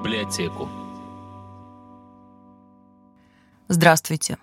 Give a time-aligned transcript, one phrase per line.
[0.00, 0.66] библиотеку.
[3.68, 4.38] Здравствуйте.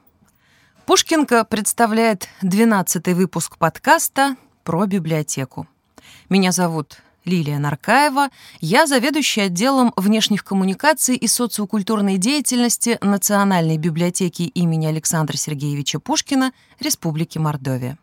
[0.86, 5.68] Пушкинка представляет 12 выпуск подкаста про библиотеку.
[6.30, 8.30] Меня зовут Лилия Наркаева.
[8.62, 17.40] Я заведующая отделом внешних коммуникаций и социокультурной деятельности Национальной библиотеки имени Александра Сергеевича Пушкина Республики
[17.40, 17.98] Мордовия.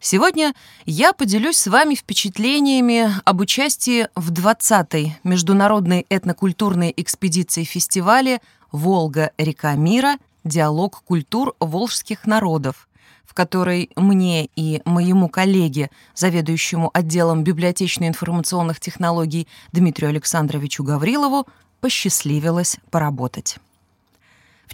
[0.00, 0.54] Сегодня
[0.84, 8.40] я поделюсь с вами впечатлениями об участии в 20-й международной этнокультурной экспедиции фестивале
[8.72, 10.16] «Волга-река мира.
[10.44, 12.88] Диалог культур волжских народов»,
[13.24, 21.46] в которой мне и моему коллеге, заведующему отделом библиотечно-информационных технологий Дмитрию Александровичу Гаврилову,
[21.80, 23.56] посчастливилось поработать.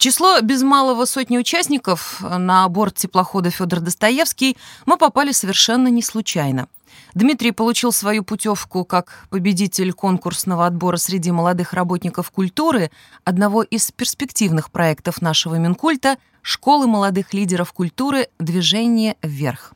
[0.03, 6.67] Число без малого сотни участников на борт теплохода Федор Достоевский мы попали совершенно не случайно.
[7.15, 12.91] Дмитрий получил свою путевку как победитель конкурсного отбора среди молодых работников культуры
[13.23, 18.27] одного из перспективных проектов нашего Минкульта «Школы молодых лидеров культуры.
[18.41, 19.73] Движение вверх».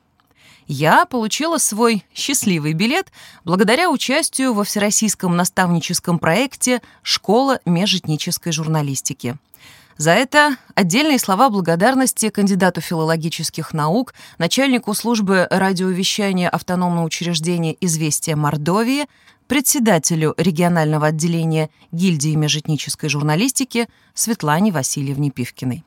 [0.67, 3.13] Я получила свой счастливый билет
[3.45, 9.37] благодаря участию во всероссийском наставническом проекте «Школа межэтнической журналистики».
[9.97, 19.07] За это отдельные слова благодарности кандидату филологических наук, начальнику службы радиовещания автономного учреждения «Известия Мордовии»,
[19.47, 25.83] председателю регионального отделения гильдии межэтнической журналистики Светлане Васильевне Пивкиной.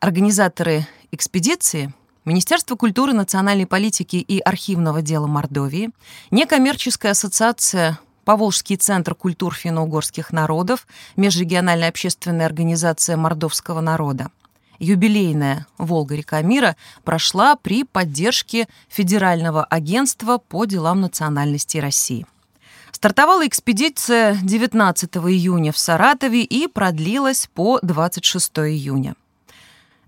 [0.00, 1.92] Организаторы экспедиции–
[2.24, 5.90] Министерство культуры, национальной политики и архивного дела Мордовии,
[6.30, 14.30] некоммерческая ассоциация Поволжский центр культур финно-угорских народов, межрегиональная общественная организация мордовского народа.
[14.78, 22.26] Юбилейная «Волга-река мира» прошла при поддержке Федерального агентства по делам национальности России.
[22.90, 29.14] Стартовала экспедиция 19 июня в Саратове и продлилась по 26 июня.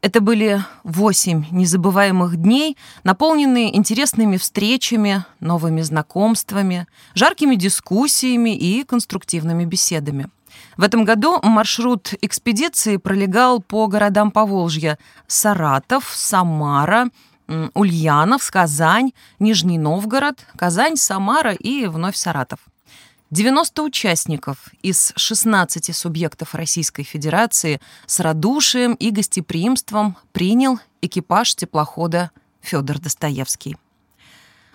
[0.04, 10.28] Это были восемь незабываемых дней, наполненные интересными встречами, новыми знакомствами, жаркими дискуссиями и конструктивными беседами.
[10.76, 17.08] В этом году маршрут экспедиции пролегал по городам Поволжья– Саратов, Самара,
[17.72, 22.58] Ульяновск, Казань, Нижний Новгород, Казань, Самара и вновь Саратов–
[23.34, 32.30] 90 участников из 16 субъектов Российской Федерации с радушием и гостеприимством принял экипаж теплохода
[32.60, 33.76] Федор Достоевский.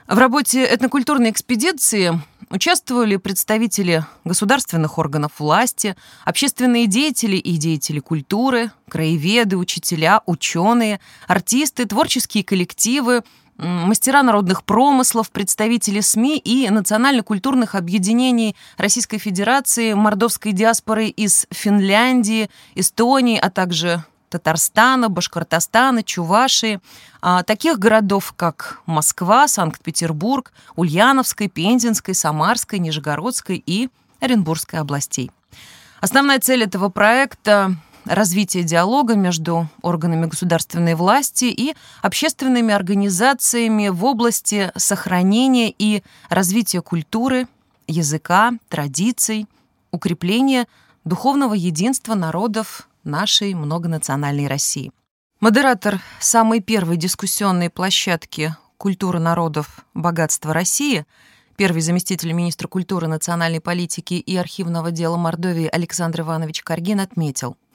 [0.09, 9.56] В работе этнокультурной экспедиции участвовали представители государственных органов власти, общественные деятели и деятели культуры, краеведы,
[9.56, 13.24] учителя, ученые, артисты, творческие коллективы,
[13.59, 23.38] мастера народных промыслов, представители СМИ и национально-культурных объединений Российской Федерации, мордовской диаспоры из Финляндии, Эстонии,
[23.38, 26.80] а также Татарстана, Башкортостана, Чувашии,
[27.22, 35.31] а, таких городов, как Москва, Санкт-Петербург, Ульяновской, Пензенской, Самарской, Нижегородской и Оренбургской областей.
[36.00, 37.75] Основная цель этого проекта
[38.09, 47.48] развития диалога между органами государственной власти и общественными организациями в области сохранения и развития культуры,
[47.88, 49.48] языка, традиций,
[49.92, 50.68] укрепления
[51.06, 54.92] духовного единства народов нашей многонациональной России.
[55.40, 59.86] Модератор самой первой дискуссионной площадки «Культура народов.
[59.94, 61.06] Богатство России»
[61.56, 67.58] первый заместитель министра культуры, национальной политики и архивного дела Мордовии Александр Иванович Каргин отметил–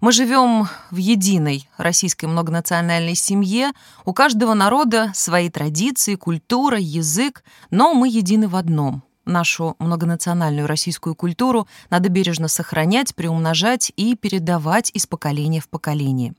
[0.00, 3.72] мы живем в единой российской многонациональной семье,
[4.04, 9.02] у каждого народа свои традиции, культура, язык, но мы едины в одном.
[9.24, 16.34] Нашу многонациональную российскую культуру надо бережно сохранять, приумножать и передавать из поколения в поколение.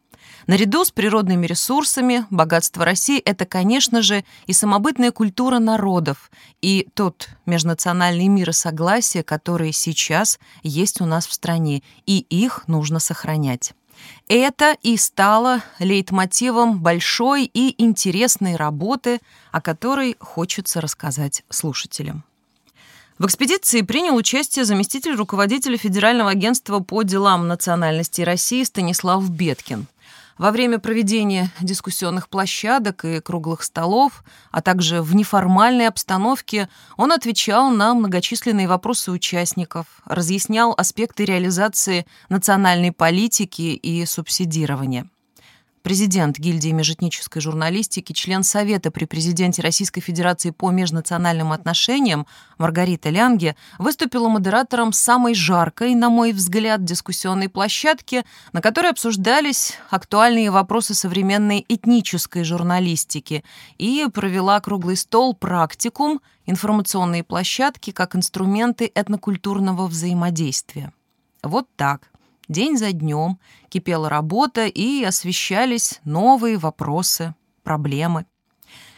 [0.48, 7.30] Наряду с природными ресурсами богатство России— это, конечно же, и самобытная культура народов, и тот
[7.46, 13.74] межнациональный мир и согласие, которые сейчас есть у нас в стране, и их нужно сохранять.
[14.28, 19.20] Это и стало лейтмотивом большой и интересной работы,
[19.52, 22.24] о которой хочется рассказать слушателям.
[23.18, 29.88] В экспедиции принял участие заместитель руководителя Федерального агентства по делам национальности России Станислав Беткин.
[30.38, 36.68] Во время проведения дискуссионных площадок и круглых столов, а также в неформальной обстановке,
[36.98, 45.08] он отвечал на многочисленные вопросы участников, разъяснял аспекты реализации национальной политики и субсидирования.
[45.86, 52.26] Президент гильдии межэтнической журналистики, член Совета при президенте Российской Федерации по межнациональным отношениям
[52.58, 60.50] Маргарита Лянге выступила модератором самой жаркой, на мой взгляд, дискуссионной площадки, на которой обсуждались актуальные
[60.50, 63.44] вопросы современной этнической журналистики
[63.78, 70.92] и провела круглый стол практикум информационные площадки как инструменты этнокультурного взаимодействия.
[71.44, 72.10] Вот так.
[72.48, 73.40] День за днем
[73.70, 77.34] кипела работа и освещались новые вопросы,
[77.64, 78.26] проблемы.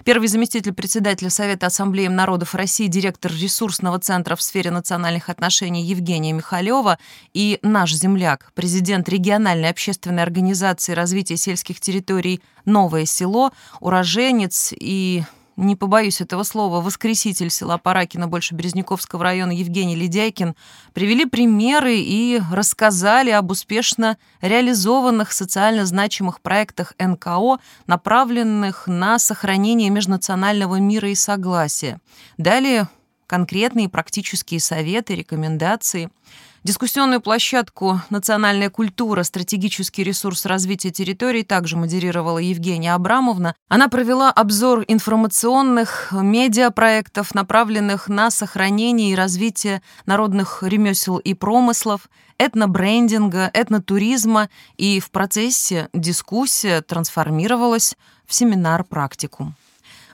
[0.03, 6.31] Первый заместитель председателя Совета Ассамблеи народов России, директор ресурсного центра в сфере национальных отношений Евгения
[6.31, 6.97] Михалева
[7.33, 13.51] и наш земляк, президент региональной общественной организации развития сельских территорий «Новое село»,
[13.81, 15.23] уроженец и
[15.57, 20.55] не побоюсь этого слова, воскреситель села Паракина больше Березняковского района Евгений Ледяйкин,
[20.93, 27.57] привели примеры и рассказали об успешно реализованных социально значимых проектах НКО,
[27.87, 31.99] направленных на сохранение межнационального мира и согласия.
[32.37, 32.87] Далее
[33.25, 36.09] конкретные практические советы, рекомендации–
[36.63, 39.23] Дискуссионную площадку «Национальная культура.
[39.23, 43.55] Стратегический ресурс развития территорий» также модерировала Евгения Абрамовна.
[43.69, 52.09] Она провела обзор информационных медиапроектов, направленных на сохранение и развитие народных ремесел и промыслов,
[52.39, 57.95] этнобрендинга, этнотуризма, и в процессе дискуссия трансформировалась
[58.25, 59.55] в семинар-практикум.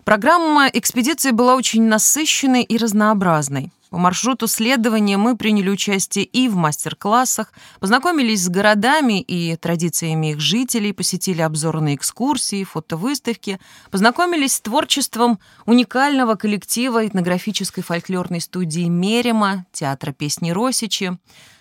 [0.04, 3.72] Программа экспедиции была очень насыщенной и разнообразной.
[3.94, 10.40] По маршруту следования мы приняли участие и в мастер-классах, познакомились с городами и традициями их
[10.40, 13.60] жителей, посетили обзорные экскурсии, фотовыставки,
[13.92, 15.38] познакомились с творчеством
[15.68, 21.12] уникального коллектива этнографической фольклорной студии «Мерема», театра песни Росичи.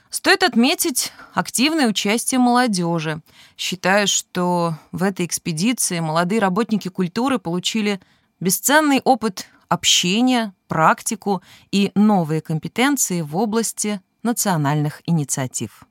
[0.09, 3.21] Стоит отметить активное участие молодежи.
[3.59, 8.01] Считаю, что в этой экспедиции молодые работники культуры получили
[8.41, 15.85] бесценный опыт общения, практику и новые компетенции в области национальных инициатив.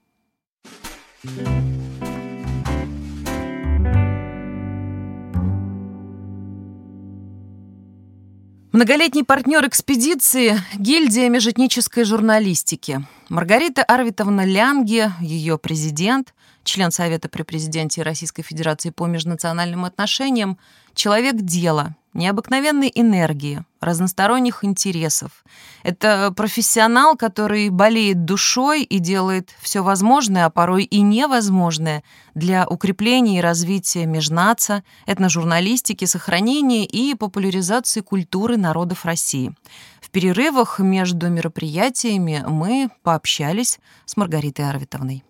[8.72, 13.06] Многолетний партнер экспедиции– гильдия межэтнической журналистики.
[13.28, 16.33] Маргарита Арвитовна Лянге, ее президент,
[16.63, 20.57] член Совета при президенте Российской Федерации по межнациональным отношениям,
[20.94, 25.44] человек дела, необыкновенной энергии, разносторонних интересов.
[25.83, 32.04] Это профессионал, который болеет душой и делает все возможное, а порой и невозможное
[32.36, 39.54] для укрепления и развития межнаца, этножурналистики, сохранения и популяризации культуры народов России.
[40.00, 45.24] В перерывах между мероприятиями мы пообщались с Маргаритой Арвитовной.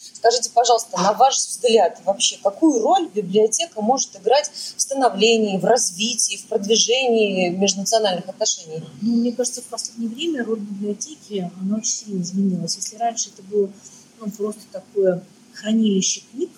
[0.00, 6.38] Скажите, пожалуйста, на ваш взгляд, вообще какую роль библиотека может играть в становлении, в развитии,
[6.38, 8.82] в продвижении межнациональных отношений?
[9.02, 12.76] Ну, мне кажется, в последнее время роль библиотеки, она очень сильно изменилась.
[12.76, 13.68] Если раньше это было
[14.20, 16.50] ну, просто такое хранилище книг,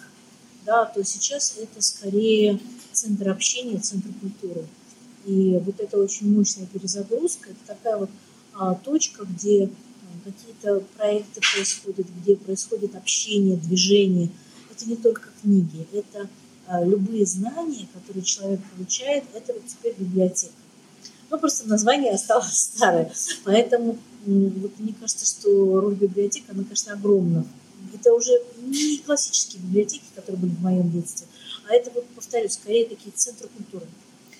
[0.64, 2.60] да, то сейчас это скорее
[2.92, 4.68] центр общения, центр культуры.
[5.26, 8.10] И вот это очень мощная перезагрузка, это такая вот
[8.54, 9.68] а, точка, где
[10.24, 14.30] какие-то проекты происходят, где происходит общение, движение.
[14.70, 16.28] Это не только книги, это
[16.66, 20.54] а, любые знания, которые человек получает, это вот теперь библиотека.
[21.30, 23.12] Ну, просто название осталось старое.
[23.44, 27.46] Поэтому вот мне кажется, что роль библиотеки, она, конечно, огромна.
[27.92, 31.26] Это уже не классические библиотеки, которые были в моем детстве,
[31.68, 33.86] а это, вот, повторюсь, скорее такие центры культуры.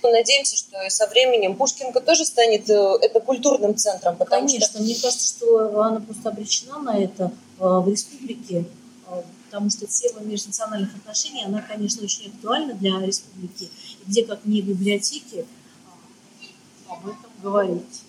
[0.03, 4.17] Мы надеемся, что со временем Пушкинка тоже станет э, это культурным центром.
[4.17, 4.83] Потому Конечно, что...
[4.83, 7.31] мне кажется, что она просто обречена на это
[7.61, 8.65] э, в республике,
[9.09, 13.69] э, потому что тема межнациональных отношений, она, конечно, очень актуальна для республики.
[14.07, 15.47] Где, как не в библиотеке,
[16.89, 18.03] об этом говорить.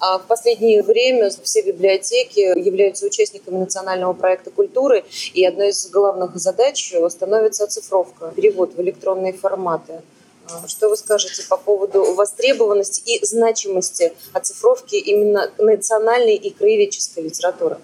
[0.00, 6.36] А в последнее время все библиотеки являются участниками национального проекта культуры, и одной из главных
[6.36, 10.02] задач становится оцифровка, перевод в электронные форматы.
[10.50, 17.78] А, что вы скажете по поводу востребованности и значимости оцифровки именно национальной и краеведческой литературы?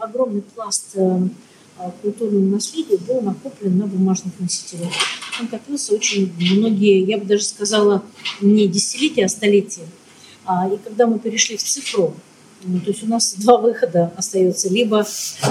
[0.00, 1.20] Огромный пласт э,
[1.78, 4.92] а, культурного наследия был накоплен на бумажных носителях.
[5.40, 8.02] Он копился очень многие, я бы даже сказала,
[8.40, 9.86] не десятилетия, а столетия.
[10.44, 12.14] А, и когда мы перешли в цифру,
[12.62, 14.68] ну, то есть у нас два выхода остается.
[14.68, 15.46] Либо э,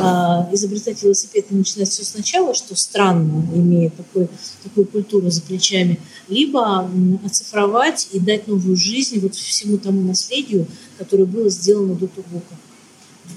[0.54, 4.28] изобретать велосипед и начинать все сначала, что странно, имея такой,
[4.64, 10.68] такую культуру за плечами, либо э, оцифровать и дать новую жизнь вот всему тому наследию,
[10.98, 12.58] которое было сделано до того, как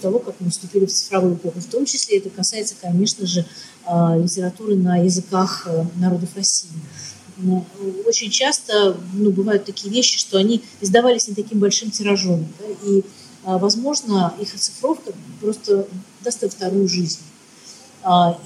[0.01, 1.61] того, как мы вступили в цифровую эпоху.
[1.61, 3.45] В том числе это касается, конечно же,
[3.85, 6.71] а, литературы на языках э, народов России.
[8.07, 12.47] Очень часто ну, бывают такие вещи, что они издавались не таким большим тиражом.
[12.59, 13.03] Да, и,
[13.45, 15.87] возможно, их оцифровка просто
[16.23, 17.21] даст вторую жизнь.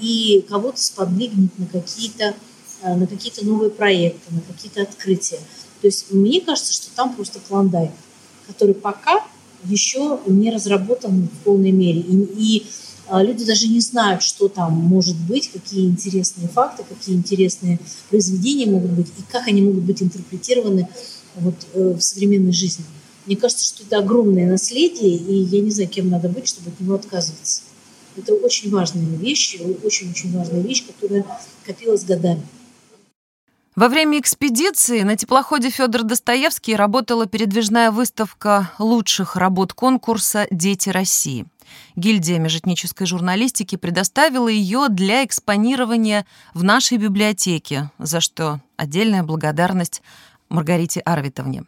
[0.01, 2.35] И кого-то сподвигнет на какие-то
[2.83, 5.39] на какие-то новые проекты, на какие-то открытия.
[5.81, 7.91] То есть мне кажется, что там просто клондайк,
[8.47, 9.25] который пока
[9.65, 12.01] еще не разработан в полной мере.
[12.01, 12.67] И, и
[13.09, 18.67] а, люди даже не знают, что там может быть, какие интересные факты, какие интересные произведения
[18.67, 20.89] могут быть и как они могут быть интерпретированы
[21.37, 22.85] вот, э, в современной жизни.
[23.27, 26.81] Мне кажется, что это огромное наследие, и я не знаю, кем надо быть, чтобы от
[26.81, 27.63] него отказываться.
[28.17, 31.25] Это очень важная вещь, очень-очень важная вещь, которая
[31.65, 32.43] копилась годами.
[33.77, 41.47] Во время экспедиции на теплоходе Федор Достоевский работала передвижная выставка лучших работ конкурса «Дети России».
[41.97, 50.03] Гильдия межэтнической журналистики предоставила ее для экспонирования в нашей библиотеке, за что отдельная благодарность
[50.49, 51.65] Маргарите Арвитовне.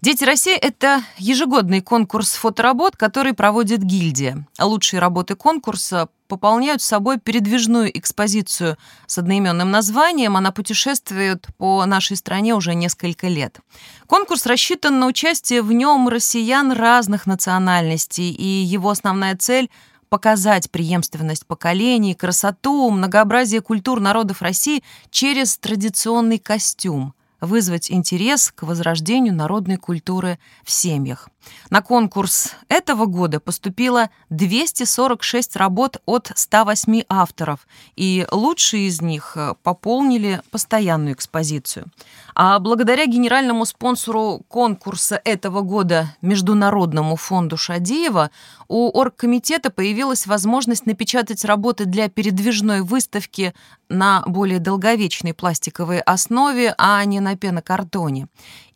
[0.00, 4.46] «Дети России»— это ежегодный конкурс фоторабот, который проводит гильдия.
[4.58, 10.36] Лучшие работы конкурса пополняют собой передвижную экспозицию с одноименным названием.
[10.36, 13.58] Она путешествует по нашей стране уже несколько лет.
[14.06, 19.68] Конкурс рассчитан на участие в нем россиян разных национальностей, и его основная цель—
[20.08, 29.34] показать преемственность поколений, красоту, многообразие культур народов России через традиционный костюм— вызвать интерес к возрождению
[29.34, 31.28] народной культуры в семьях.
[31.70, 37.66] На конкурс этого года поступило 246 работ от 108 авторов,
[37.96, 41.86] и лучшие из них э, пополнили постоянную экспозицию.
[42.34, 48.30] А благодаря генеральному спонсору конкурса этого года Международному фонду Шадиева
[48.68, 53.54] у оргкомитета появилась возможность напечатать работы для передвижной выставки
[53.88, 58.28] на более долговечной пластиковой основе, а не на пенокартоне.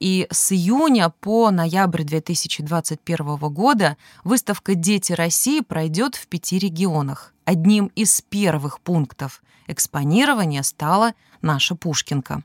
[0.04, 7.32] И с июня по ноябрь 2021 года выставка «Дети России» пройдет в пяти регионах.
[7.46, 12.42] Одним из первых пунктов экспонирования стала наша Пушкинка.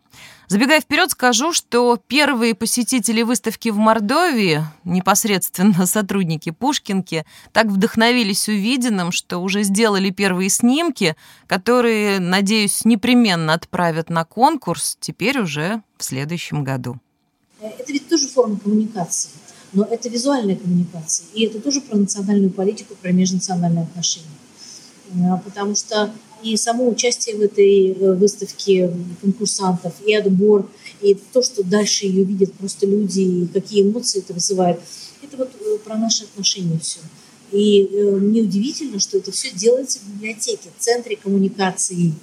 [0.48, 9.12] Забегая вперед, скажу, что первые посетители выставки в Мордовии, непосредственно сотрудники Пушкинки, так вдохновились увиденным,
[9.12, 16.64] что уже сделали первые снимки, которые, надеюсь, непременно отправят на конкурс теперь уже в следующем
[16.64, 17.02] году.
[17.62, 19.30] Это ведь тоже форма коммуникации,
[19.74, 24.28] но это визуальная коммуникация, и это тоже про национальную политику, про межнациональные отношения.
[25.26, 30.70] А, потому что и само участие в этой э, выставке конкурсантов, и отбор,
[31.02, 34.80] и то, что дальше ее видят просто люди, и какие эмоции это вызывает,
[35.22, 37.00] это вот э, про наши отношения все.
[37.52, 42.14] И э, удивительно, что это все делается в библиотеке, в центре коммуникации.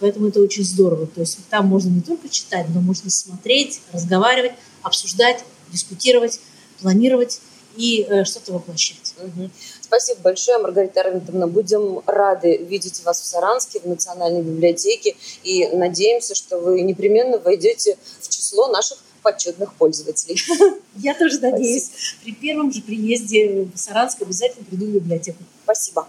[0.00, 1.06] Поэтому это очень здорово.
[1.06, 6.40] То есть там можно не только читать, но можно смотреть, разговаривать, обсуждать, дискутировать,
[6.80, 7.40] планировать
[7.76, 9.14] и э, что-то воплощать.
[9.18, 9.50] Угу.
[9.80, 11.46] Спасибо большое, Маргарита Арвинтовна.
[11.46, 17.96] Будем рады видеть вас в Саранске, в Национальной библиотеке, и надеемся, что вы непременно войдете
[18.20, 20.40] в число наших почетных пользователей.
[20.96, 21.84] Я тоже надеюсь.
[21.84, 22.22] Спасибо.
[22.22, 25.38] При первом же приезде в Саранск обязательно приду в библиотеку.
[25.64, 26.08] Спасибо.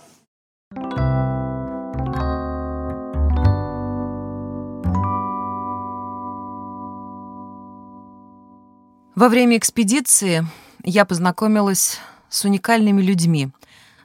[9.22, 10.48] Во время экспедиции
[10.84, 13.52] я познакомилась с уникальными людьми,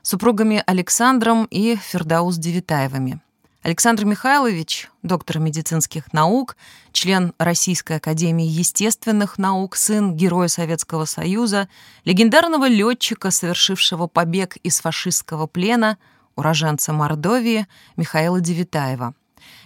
[0.03, 3.21] супругами Александром и Фердаус Девитаевыми.
[3.63, 6.59] Александр Михайлович, доктор медицинских наук,
[6.93, 11.71] член Российской академии естественных наук, сын Героя Советского Союза,
[12.05, 15.97] легендарного летчика, совершившего побег из фашистского плена,
[16.35, 19.15] уроженца Мордовии Михаила Девитаева.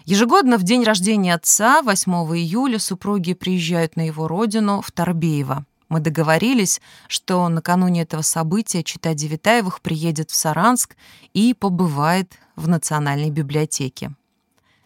[0.05, 5.65] Ежегодно в день рождения отца, 8 июля, супруги приезжают на его родину в Торбеево.
[5.89, 10.97] Мы договорились, что накануне этого события чита Девитаевых приедет в Саранск
[11.35, 14.13] и побывает в Национальной библиотеке.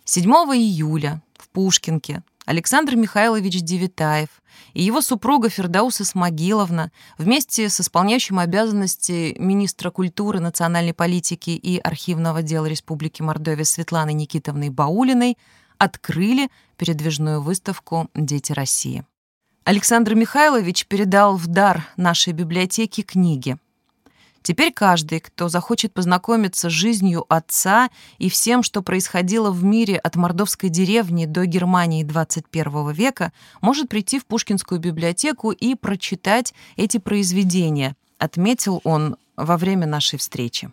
[0.05, 4.29] 7 июля в Пушкинке Александр Михайлович Девитаев
[4.75, 12.43] и его супруга Фердауса Смогиловна вместе с исполняющим обязанности министра культуры, национальной политики и архивного
[12.43, 15.39] дела Республики Мордовия Светланой Никитовной Баулиной
[15.79, 19.05] открыли передвижную выставку «Дети России».
[19.65, 23.57] Александр Михайлович передал в дар нашей библиотеке книги.
[24.45, 30.17] Теперь каждый, кто захочет познакомиться с жизнью отца и всем, что происходило в мире от
[30.17, 33.33] мордовской деревни до Германии 21 века,
[33.63, 40.71] может прийти в Пушкинскую библиотеку и прочитать эти произведения, отметил он во время нашей встречи.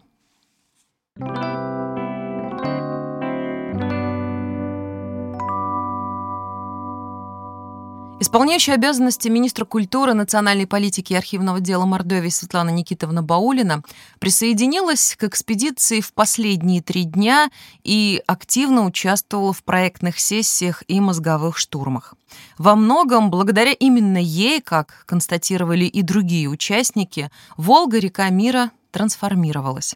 [8.22, 13.82] Исполняющая обязанности министра культуры, национальной политики и архивного дела Мордовии Светлана Никитовна Баулина
[14.20, 17.50] присоединилась к экспедиции в последние три дня
[17.84, 22.14] и активно участвовала в проектных сессиях и мозговых штурмах.
[22.60, 29.96] Во многом, благодаря именно ей, как констатировали и другие участники, Волга-река мира трансформировалась.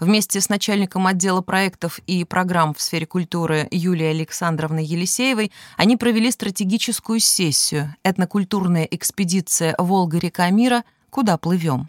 [0.00, 6.30] Вместе с начальником отдела проектов и программ в сфере культуры Юлией Александровной Елисеевой они провели
[6.30, 10.84] стратегическую сессию «Этнокультурная экспедиция Волга-река мира.
[11.10, 11.88] Куда плывем?».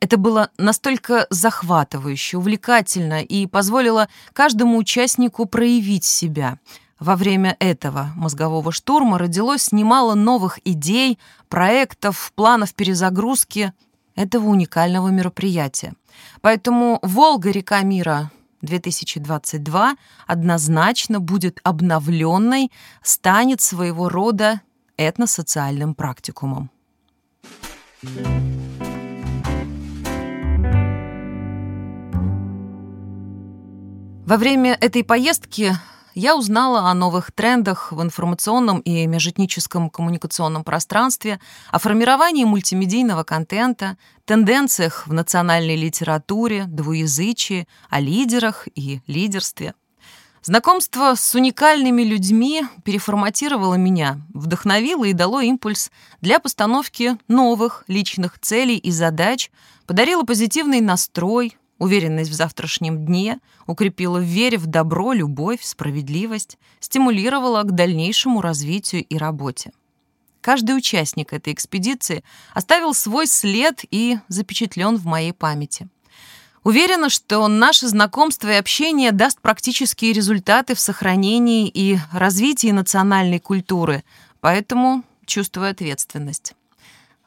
[0.00, 6.58] Это было настолько захватывающе, увлекательно и позволило каждому участнику проявить себя.
[6.98, 13.72] Во время этого мозгового штурма родилось немало новых идей, проектов, планов перезагрузки
[14.14, 15.94] этого уникального мероприятия.
[16.40, 18.30] Поэтому «Волга-река мира»
[18.62, 22.70] 2022 однозначно будет обновленной,
[23.02, 24.60] станет своего рода
[24.96, 26.70] этносоциальным практикумом.
[34.30, 35.72] Во время этой поездки
[36.20, 43.96] я узнала о новых трендах в информационном и межэтническом коммуникационном пространстве, о формировании мультимедийного контента,
[44.26, 49.72] тенденциях в национальной литературе, двуязычии, о лидерах и лидерстве.
[50.42, 58.76] Знакомство с уникальными людьми переформатировало меня, вдохновило и дало импульс для постановки новых личных целей
[58.76, 59.50] и задач,
[59.86, 67.62] подарило позитивный настрой, Уверенность в завтрашнем дне укрепила в вере в добро, любовь, справедливость, стимулировала
[67.62, 69.72] к дальнейшему развитию и работе.
[70.42, 72.22] Каждый участник этой экспедиции
[72.52, 75.88] оставил свой след и запечатлен в моей памяти.
[76.64, 84.04] Уверена, что наше знакомство и общение даст практические результаты в сохранении и развитии национальной культуры,
[84.40, 86.52] поэтому чувствую ответственность.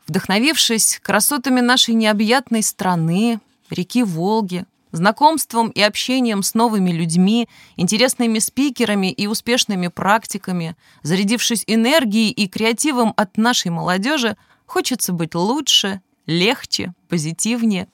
[0.06, 3.40] Вдохновившись красотами нашей необъятной страны,
[3.70, 12.32] реки Волги, знакомством и общением с новыми людьми, интересными спикерами и успешными практиками, зарядившись энергией
[12.32, 17.88] и креативом от нашей молодежи, хочется быть лучше, легче, позитивнее,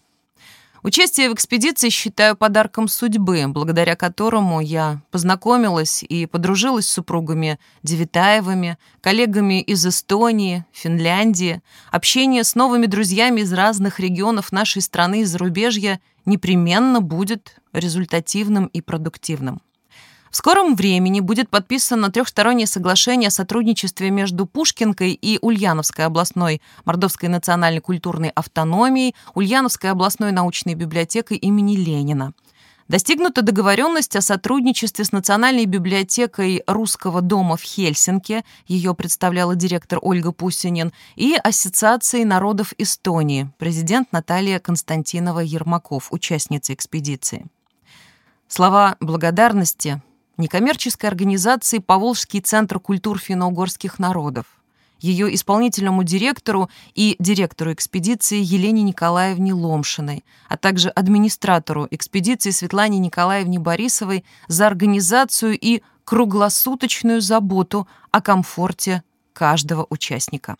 [0.81, 8.77] Участие в экспедиции считаю подарком судьбы, благодаря которому я познакомилась и подружилась с супругами Девитаевыми,
[9.01, 11.61] коллегами из Эстонии, Финляндии.
[11.91, 18.81] Общение с новыми друзьями из разных регионов нашей страны и зарубежья непременно будет результативным и
[18.81, 19.61] продуктивным.
[20.31, 27.29] В скором времени будет подписано трехстороннее соглашение о сотрудничестве между Пушкинкой и Ульяновской областной Мордовской
[27.29, 32.33] национальной культурной автономией, Ульяновской областной научной библиотекой имени Ленина.
[32.87, 40.31] Достигнута договоренность о сотрудничестве с Национальной библиотекой Русского дома в Хельсинки, ее представляла директор Ольга
[40.31, 47.45] Пусинин, и Ассоциацией народов Эстонии, президент Наталья Константинова-Ермаков, участница экспедиции.
[48.47, 50.01] Слова благодарности
[50.39, 54.45] некоммерческой организации «Поволжский центр культур финно-угорских народов»,
[54.99, 63.59] ее исполнительному директору и директору экспедиции Елене Николаевне Ломшиной, а также администратору экспедиции Светлане Николаевне
[63.59, 70.57] Борисовой за организацию и круглосуточную заботу о комфорте каждого участника.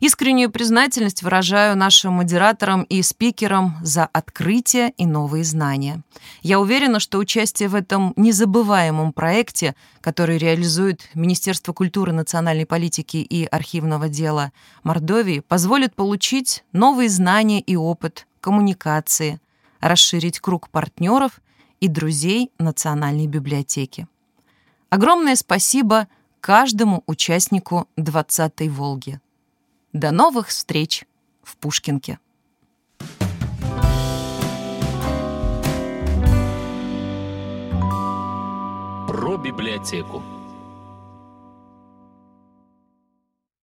[0.00, 6.02] Искреннюю признательность выражаю нашим модераторам и спикерам за открытие и новые знания.
[6.40, 13.44] Я уверена, что участие в этом незабываемом проекте, который реализует Министерство культуры, национальной политики и
[13.44, 14.52] архивного дела
[14.84, 19.38] Мордовии, позволит получить новые знания и опыт коммуникации,
[19.80, 21.42] расширить круг партнеров
[21.78, 24.08] и друзей Национальной библиотеки.
[24.88, 26.08] Огромное спасибо
[26.40, 29.20] каждому участнику 20-й «Волги».
[29.92, 31.04] До новых встреч
[31.42, 32.20] в Пушкинке.
[39.08, 40.22] Про библиотеку.